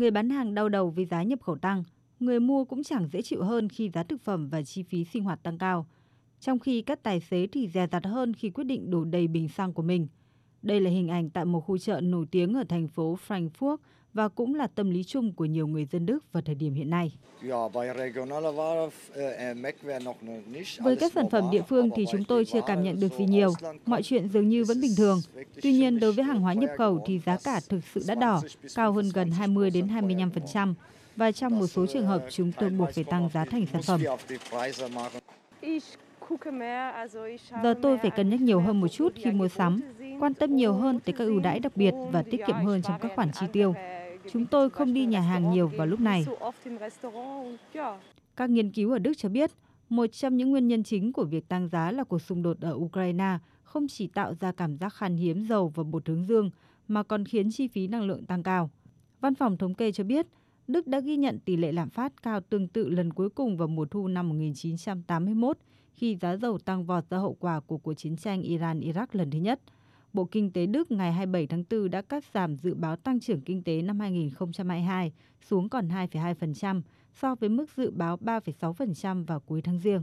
Người 0.00 0.10
bán 0.10 0.30
hàng 0.30 0.54
đau 0.54 0.68
đầu 0.68 0.90
vì 0.90 1.04
giá 1.04 1.22
nhập 1.22 1.40
khẩu 1.42 1.56
tăng, 1.56 1.84
người 2.20 2.40
mua 2.40 2.64
cũng 2.64 2.82
chẳng 2.82 3.08
dễ 3.08 3.22
chịu 3.22 3.42
hơn 3.42 3.68
khi 3.68 3.90
giá 3.90 4.02
thực 4.02 4.20
phẩm 4.20 4.48
và 4.48 4.62
chi 4.62 4.82
phí 4.82 5.04
sinh 5.04 5.24
hoạt 5.24 5.42
tăng 5.42 5.58
cao. 5.58 5.86
Trong 6.40 6.58
khi 6.58 6.82
các 6.82 7.02
tài 7.02 7.20
xế 7.20 7.46
thì 7.46 7.68
dè 7.68 7.86
dặt 7.86 8.04
hơn 8.04 8.34
khi 8.34 8.50
quyết 8.50 8.64
định 8.64 8.90
đổ 8.90 9.04
đầy 9.04 9.28
bình 9.28 9.48
xăng 9.48 9.72
của 9.72 9.82
mình. 9.82 10.08
Đây 10.62 10.80
là 10.80 10.90
hình 10.90 11.08
ảnh 11.08 11.30
tại 11.30 11.44
một 11.44 11.60
khu 11.60 11.78
chợ 11.78 12.00
nổi 12.00 12.26
tiếng 12.30 12.54
ở 12.54 12.64
thành 12.68 12.88
phố 12.88 13.18
Frankfurt 13.28 13.76
và 14.14 14.28
cũng 14.28 14.54
là 14.54 14.66
tâm 14.66 14.90
lý 14.90 15.04
chung 15.04 15.32
của 15.32 15.44
nhiều 15.44 15.66
người 15.66 15.84
dân 15.84 16.06
Đức 16.06 16.32
vào 16.32 16.42
thời 16.46 16.54
điểm 16.54 16.74
hiện 16.74 16.90
nay. 16.90 17.12
Với 20.78 20.96
các 20.96 21.12
sản 21.12 21.30
phẩm 21.30 21.44
địa 21.52 21.62
phương 21.68 21.90
thì 21.96 22.04
chúng 22.12 22.24
tôi 22.24 22.44
chưa 22.44 22.60
cảm 22.66 22.82
nhận 22.82 23.00
được 23.00 23.12
gì 23.18 23.24
nhiều, 23.24 23.52
mọi 23.86 24.02
chuyện 24.02 24.28
dường 24.28 24.48
như 24.48 24.64
vẫn 24.64 24.80
bình 24.80 24.92
thường. 24.96 25.20
Tuy 25.62 25.72
nhiên, 25.72 26.00
đối 26.00 26.12
với 26.12 26.24
hàng 26.24 26.40
hóa 26.40 26.52
nhập 26.52 26.70
khẩu 26.78 27.02
thì 27.06 27.18
giá 27.18 27.36
cả 27.44 27.60
thực 27.68 27.80
sự 27.94 28.04
đắt 28.06 28.18
đỏ, 28.18 28.42
cao 28.74 28.92
hơn 28.92 29.10
gần 29.14 29.30
20 29.30 29.70
đến 29.70 29.86
25% 29.86 30.74
và 31.16 31.32
trong 31.32 31.58
một 31.58 31.66
số 31.66 31.86
trường 31.86 32.06
hợp 32.06 32.24
chúng 32.30 32.52
tôi 32.52 32.70
buộc 32.70 32.88
phải 32.94 33.04
tăng 33.04 33.28
giá 33.34 33.44
thành 33.44 33.66
sản 33.72 33.82
phẩm. 33.82 34.00
Giờ 37.62 37.74
tôi 37.82 37.98
phải 37.98 38.10
cân 38.10 38.30
nhắc 38.30 38.40
nhiều 38.40 38.60
hơn 38.60 38.80
một 38.80 38.88
chút 38.88 39.12
khi 39.16 39.30
mua 39.30 39.48
sắm, 39.48 39.80
quan 40.20 40.34
tâm 40.34 40.56
nhiều 40.56 40.72
hơn 40.72 41.00
tới 41.00 41.12
các 41.12 41.24
ưu 41.24 41.40
đãi 41.40 41.60
đặc 41.60 41.76
biệt 41.76 41.94
và 42.12 42.22
tiết 42.22 42.40
kiệm 42.46 42.56
hơn 42.56 42.82
trong 42.82 43.00
các 43.00 43.12
khoản 43.16 43.30
chi 43.40 43.46
tiêu. 43.52 43.74
Chúng 44.32 44.46
tôi 44.46 44.70
không 44.70 44.94
đi 44.94 45.06
nhà 45.06 45.20
hàng 45.20 45.50
nhiều 45.50 45.70
vào 45.76 45.86
lúc 45.86 46.00
này. 46.00 46.26
Các 48.36 48.50
nghiên 48.50 48.70
cứu 48.70 48.92
ở 48.92 48.98
Đức 48.98 49.12
cho 49.16 49.28
biết, 49.28 49.50
một 49.88 50.06
trong 50.06 50.36
những 50.36 50.50
nguyên 50.50 50.68
nhân 50.68 50.82
chính 50.82 51.12
của 51.12 51.24
việc 51.24 51.48
tăng 51.48 51.68
giá 51.68 51.92
là 51.92 52.04
cuộc 52.04 52.18
xung 52.18 52.42
đột 52.42 52.60
ở 52.60 52.74
Ukraine 52.74 53.38
không 53.62 53.88
chỉ 53.88 54.06
tạo 54.06 54.34
ra 54.40 54.52
cảm 54.52 54.76
giác 54.76 54.94
khan 54.94 55.16
hiếm 55.16 55.42
dầu 55.42 55.72
và 55.74 55.82
bột 55.82 56.08
hướng 56.08 56.24
dương, 56.24 56.50
mà 56.88 57.02
còn 57.02 57.24
khiến 57.24 57.50
chi 57.50 57.68
phí 57.68 57.88
năng 57.88 58.02
lượng 58.02 58.24
tăng 58.24 58.42
cao. 58.42 58.70
Văn 59.20 59.34
phòng 59.34 59.56
thống 59.56 59.74
kê 59.74 59.92
cho 59.92 60.04
biết, 60.04 60.26
Đức 60.66 60.86
đã 60.86 61.00
ghi 61.00 61.16
nhận 61.16 61.38
tỷ 61.38 61.56
lệ 61.56 61.72
lạm 61.72 61.90
phát 61.90 62.22
cao 62.22 62.40
tương 62.40 62.68
tự 62.68 62.88
lần 62.88 63.12
cuối 63.12 63.30
cùng 63.30 63.56
vào 63.56 63.68
mùa 63.68 63.84
thu 63.84 64.08
năm 64.08 64.28
1981, 64.28 65.58
khi 65.94 66.16
giá 66.16 66.36
dầu 66.36 66.58
tăng 66.58 66.84
vọt 66.84 67.04
do 67.10 67.18
hậu 67.18 67.36
quả 67.40 67.60
của 67.60 67.78
cuộc 67.78 67.94
chiến 67.94 68.16
tranh 68.16 68.42
Iran-Iraq 68.42 69.06
lần 69.12 69.30
thứ 69.30 69.38
nhất. 69.38 69.60
Bộ 70.12 70.24
Kinh 70.24 70.52
tế 70.52 70.66
Đức 70.66 70.90
ngày 70.90 71.12
27 71.12 71.46
tháng 71.46 71.64
4 71.70 71.90
đã 71.90 72.02
cắt 72.02 72.24
giảm 72.34 72.56
dự 72.56 72.74
báo 72.74 72.96
tăng 72.96 73.20
trưởng 73.20 73.40
kinh 73.40 73.62
tế 73.62 73.82
năm 73.82 74.00
2022 74.00 75.12
xuống 75.40 75.68
còn 75.68 75.88
2,2% 75.88 76.82
so 77.14 77.34
với 77.34 77.48
mức 77.48 77.66
dự 77.76 77.90
báo 77.90 78.16
3,6% 78.16 79.24
vào 79.26 79.40
cuối 79.40 79.62
tháng 79.62 79.78
Giêng. 79.78 80.02